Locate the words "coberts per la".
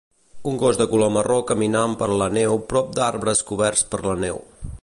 3.53-4.21